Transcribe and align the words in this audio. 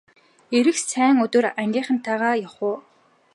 Ирэх 0.57 0.77
сайн 0.91 1.15
өдөр 1.25 1.45
ангийнхантайгаа 1.61 2.35
явах 2.45 2.57
уу! 2.67 2.77